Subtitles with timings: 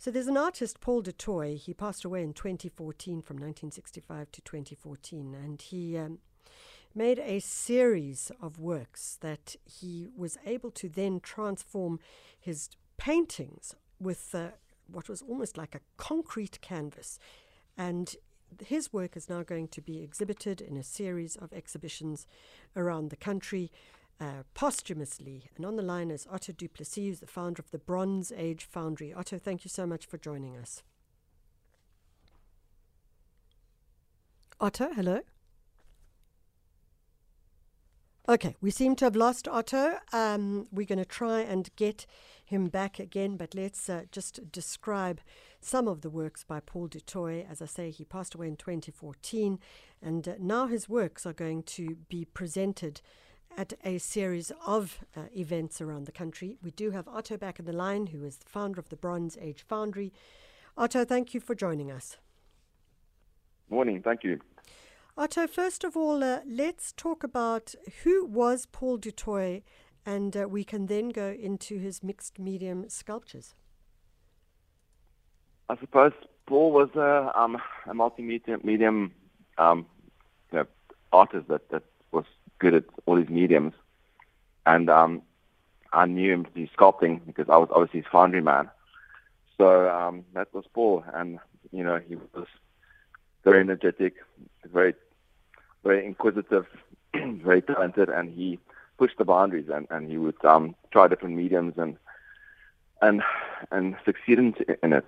[0.00, 1.58] So there's an artist, Paul du Toit.
[1.58, 5.34] He passed away in 2014 from 1965 to 2014.
[5.34, 6.20] And he um,
[6.94, 12.00] made a series of works that he was able to then transform
[12.40, 14.52] his paintings with uh,
[14.90, 17.18] what was almost like a concrete canvas.
[17.76, 18.16] And
[18.64, 22.26] his work is now going to be exhibited in a series of exhibitions
[22.74, 23.70] around the country.
[24.20, 25.48] Uh, posthumously.
[25.56, 29.14] And on the line is Otto du Plessis, the founder of the Bronze Age Foundry.
[29.14, 30.82] Otto, thank you so much for joining us.
[34.60, 35.20] Otto, hello.
[38.28, 39.94] Okay, we seem to have lost Otto.
[40.12, 42.04] Um, we're going to try and get
[42.44, 45.22] him back again, but let's uh, just describe
[45.62, 47.46] some of the works by Paul du Toit.
[47.50, 49.58] As I say, he passed away in 2014,
[50.02, 53.00] and uh, now his works are going to be presented
[53.60, 56.56] at a series of uh, events around the country.
[56.62, 59.36] We do have Otto back in the line, who is the founder of the Bronze
[59.38, 60.14] Age Foundry.
[60.78, 62.16] Otto, thank you for joining us.
[63.68, 64.40] Morning, thank you.
[65.14, 69.62] Otto, first of all, uh, let's talk about who was Paul du Toit,
[70.06, 73.54] and uh, we can then go into his mixed medium sculptures.
[75.68, 76.12] I suppose
[76.46, 79.12] Paul was a, um, a multimedia medium
[79.58, 79.84] um,
[80.50, 80.66] you know,
[81.12, 82.24] artist that, that was
[82.60, 83.74] good at all these mediums.
[84.66, 85.22] And um,
[85.92, 88.70] I knew him through sculpting because I was obviously his foundry man.
[89.58, 91.04] So um, that was Paul.
[91.12, 91.38] And,
[91.72, 92.46] you know, he was
[93.42, 94.14] very energetic,
[94.64, 94.94] very,
[95.82, 96.66] very inquisitive,
[97.14, 98.58] very talented, and he
[98.98, 101.96] pushed the boundaries and, and he would um, try different mediums and
[103.02, 103.22] and
[103.70, 104.54] and succeed in
[104.92, 105.04] it.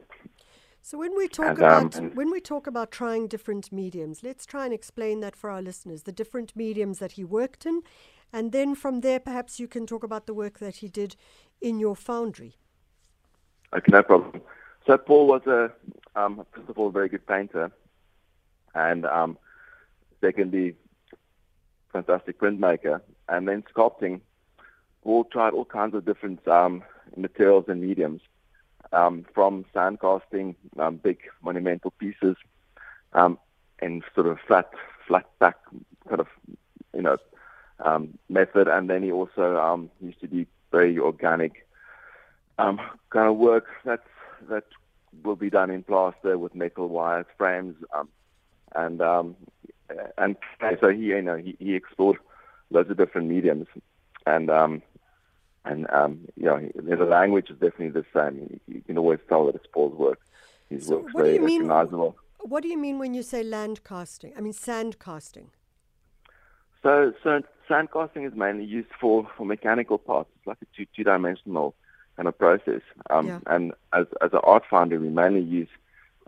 [0.85, 4.45] So when we talk and, about um, when we talk about trying different mediums, let's
[4.45, 7.83] try and explain that for our listeners, the different mediums that he worked in,
[8.33, 11.15] and then from there perhaps you can talk about the work that he did
[11.61, 12.57] in your foundry.
[13.73, 14.43] Okay, no problem.
[14.85, 15.73] So Paul was a
[16.17, 17.71] um, first of all a very good painter,
[18.75, 19.39] and um,
[20.21, 20.75] secondly,
[21.93, 24.21] fantastic printmaker, and then sculpting.
[25.05, 26.83] Paul tried all kinds of different um,
[27.17, 28.21] materials and mediums,
[28.93, 32.37] um, from sand casting, um, big monumental pieces,
[33.13, 33.39] um,
[33.81, 34.71] and sort of flat,
[35.07, 35.57] flat back
[36.09, 36.29] kind of,
[36.95, 37.17] you know,
[37.81, 38.69] um, method.
[38.69, 41.67] And then he also um, used to do very organic
[42.59, 44.03] um, kind of work that's
[44.49, 44.65] that
[45.23, 48.09] will be done in plaster with metal wires, frames, um,
[48.75, 49.37] and um,
[50.19, 50.37] and
[50.81, 52.17] so he you know he, he explored
[52.71, 53.67] loads of different mediums,
[54.27, 54.83] and um,
[55.65, 58.39] and um, you know the language is definitely the same.
[58.39, 60.21] You, you can always tell that it's Paul's work.
[60.69, 62.17] His so work's very recognizable.
[62.41, 64.33] Mean, what do you mean when you say land casting?
[64.37, 65.51] I mean sand casting.
[66.83, 70.31] So, so sand casting is mainly used for, for mechanical parts.
[70.37, 71.75] It's like a two two dimensional
[72.17, 72.83] kind of process.
[73.11, 73.39] Um, yeah.
[73.47, 75.69] And as as an art foundry, we mainly use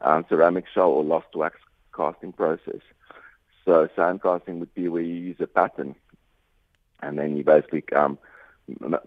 [0.03, 1.57] um, ceramic shell or lost wax
[1.95, 2.81] casting process.
[3.65, 5.97] So sand casting would be where you use a pattern,
[7.03, 8.19] and then you basically um,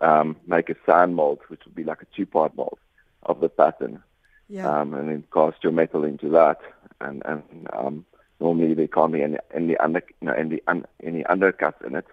[0.02, 2.80] um, make a sand mold, which would be like a two-part mold
[3.24, 4.04] of the pattern,
[4.48, 4.70] yeah.
[4.70, 6.60] um, and then cast your metal into that.
[7.00, 8.06] And and um,
[8.40, 12.06] normally there can't be any any under you know any un, any undercuts in it.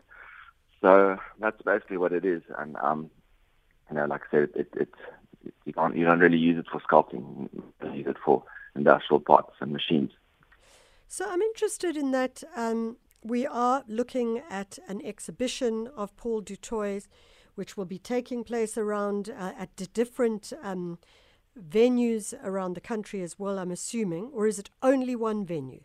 [0.81, 2.43] So that's basically what it is.
[2.59, 3.11] And um,
[3.91, 4.89] you know, like I said, it, it, it
[5.65, 7.49] you can't you don't really use it for sculpting.
[7.83, 8.43] You use it for
[8.77, 10.11] industrial parts and machines.
[11.09, 12.43] So I'm interested in that.
[12.57, 17.09] Um, we are looking at an exhibition of Paul du Toit's,
[17.55, 20.99] which will be taking place around uh, at different um,
[21.59, 23.59] venues around the country as well.
[23.59, 25.83] I'm assuming, or is it only one venue?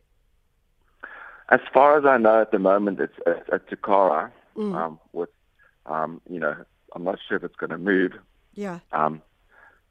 [1.50, 3.18] As far as I know, at the moment, it's,
[3.52, 4.32] at Tokara.
[4.56, 4.76] Mm.
[4.76, 5.30] Um, with,
[5.86, 6.56] um, you know,
[6.94, 8.12] I'm not sure if it's going to move.
[8.56, 8.80] Yeah.
[8.92, 9.22] Um,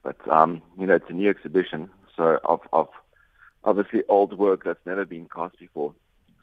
[0.02, 2.88] but um, you know, it's a new exhibition, so of of
[3.64, 5.94] obviously old work that's never been cast before.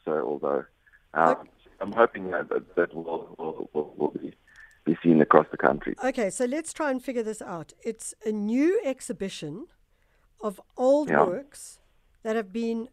[0.04, 0.66] So although
[1.14, 1.48] um,
[1.80, 4.34] I'm hoping that that, that will, will, will, will be
[4.86, 5.96] be seen across the country.
[6.04, 7.74] Okay, so let's try and figure this out.
[7.84, 9.68] It's a new exhibition
[10.42, 11.24] of old yeah.
[11.24, 11.80] works
[12.24, 12.90] that have been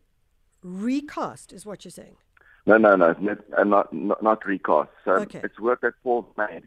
[0.62, 2.17] recast, is what you're saying?
[2.65, 4.91] No, no, no, not uh, not, not, not recast.
[5.05, 5.41] So okay.
[5.43, 6.62] it's work that Paul made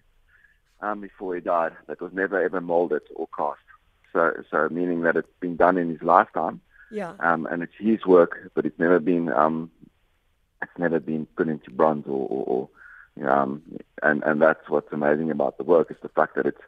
[0.82, 3.60] um, before he died that was never ever molded or cast.
[4.12, 6.62] So, so meaning that it's been done in his lifetime
[6.92, 7.14] yeah.
[7.20, 9.72] Um, and it's his work, but it's never been um,
[10.62, 12.70] it's never been put into bronze or, or, or
[13.24, 13.62] um,
[14.04, 16.62] and and that's what's amazing about the work is the fact that it's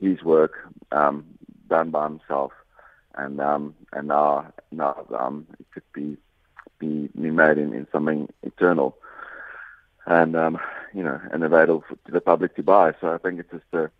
[0.00, 0.54] his work
[0.92, 1.24] um,
[1.68, 2.52] done by himself,
[3.14, 6.16] and um, and now now um, it could be
[6.78, 8.96] be, made in, in something eternal,
[10.06, 10.58] and um,
[10.92, 12.92] you know, and available to the public to buy.
[13.00, 13.90] So I think it's just a,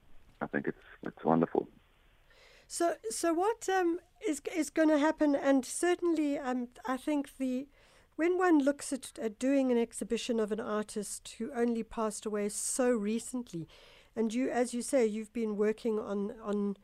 [0.40, 1.68] I think it's it's wonderful.
[2.68, 5.36] So, so what um, is is going to happen?
[5.36, 7.68] And certainly, um, I think the
[8.16, 12.48] when one looks at, at doing an exhibition of an artist who only passed away
[12.48, 13.68] so recently,
[14.16, 16.76] and you, as you say, you've been working on on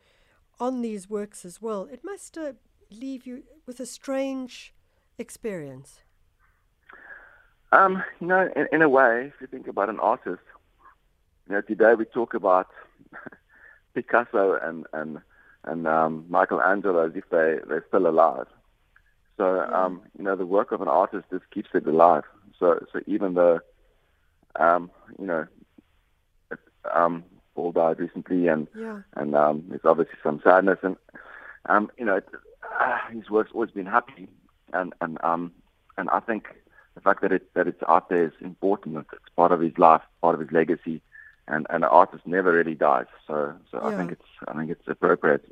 [0.59, 1.89] on these works as well.
[1.91, 2.53] It must uh,
[2.91, 4.73] leave you with a strange
[5.17, 6.03] experience.
[7.71, 10.43] Um, you know, in, in a way, if you think about an artist,
[11.49, 12.67] you know, today we talk about
[13.95, 15.19] Picasso and and
[15.63, 18.47] and um, Michelangelo as if they they're still alive.
[19.37, 22.23] So um, you know, the work of an artist just keeps it alive.
[22.59, 23.59] So so even though
[24.59, 25.47] um, you know
[26.51, 26.59] it,
[26.93, 27.23] um,
[27.55, 29.01] Paul died recently, and yeah.
[29.15, 30.95] and um, there's obviously some sadness, and
[31.67, 32.27] um, you know, it,
[32.79, 34.27] uh, his work's always been happy,
[34.73, 35.51] and and um,
[35.97, 36.47] and I think
[36.95, 38.97] the fact that it that it's out there is important.
[39.11, 41.01] It's part of his life, part of his legacy,
[41.47, 43.07] and and an artist never really dies.
[43.27, 43.87] So so yeah.
[43.87, 45.45] I think it's I think it's appropriate.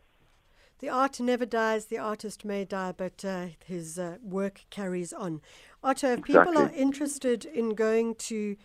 [0.82, 1.86] The art never dies.
[1.86, 5.42] The artist may die, but uh, his uh, work carries on.
[5.84, 6.54] Otto, if exactly.
[6.54, 8.58] people are interested in going to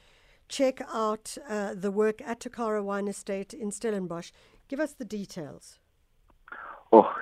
[0.48, 4.30] check out uh, the work at Tokara Wine Estate in Stellenbosch,
[4.66, 5.78] give us the details.
[6.90, 7.14] Oh,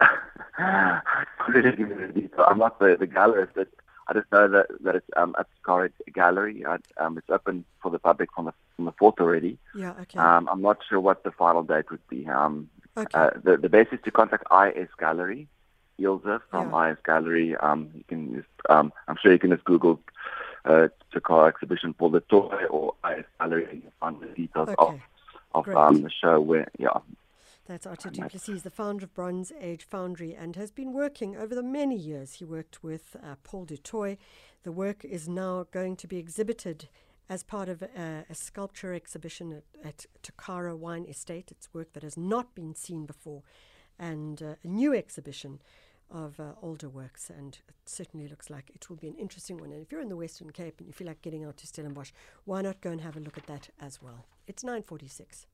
[0.58, 3.68] I'm not the, the gallerist, but
[4.06, 6.62] I just know that, that it's um, at Tokara Gallery.
[6.98, 9.58] Um, it's open for the public from the, from the 4th already.
[9.74, 10.18] Yeah, okay.
[10.18, 12.28] Um, I'm not sure what the final date would be.
[12.28, 13.18] Um, okay.
[13.18, 15.48] Uh, the, the best is to contact IS Gallery,
[15.98, 16.92] Ilse from yeah.
[16.92, 17.56] IS Gallery.
[17.56, 20.00] Um, you can just, um, I'm sure you can just Google
[20.64, 20.88] uh,
[21.46, 25.00] exhibition Paul du Toit or IS Gallery and you find the details okay.
[25.54, 26.98] of, of um, the show where, yeah,
[27.70, 31.54] that's Otto du Plessis, the founder of Bronze Age Foundry, and has been working over
[31.54, 32.34] the many years.
[32.34, 34.18] He worked with uh, Paul du Toit.
[34.64, 36.88] The work is now going to be exhibited
[37.30, 41.52] as part of a, a sculpture exhibition at, at Tokara Wine Estate.
[41.52, 43.44] It's work that has not been seen before,
[43.98, 45.62] and uh, a new exhibition
[46.10, 49.70] of uh, older works, and it certainly looks like it will be an interesting one.
[49.70, 52.10] And if you're in the Western Cape and you feel like getting out to Stellenbosch,
[52.46, 54.26] why not go and have a look at that as well?
[54.48, 55.46] It's 946.